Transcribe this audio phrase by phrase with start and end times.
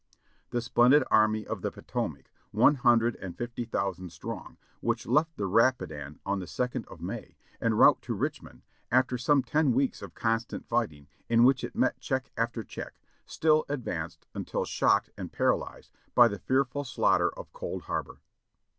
[0.49, 5.45] The splendid Army of the Potomac, one hundred and fifty thousand strong, which left the
[5.45, 10.15] Rapidan on the second of May, en route to Richmond, after some ten weeks of
[10.15, 12.95] constant fighting, in which it met check after check,
[13.27, 18.21] still advanced until shocked and paralyzed by the fearful slaughter of Cold Harbor.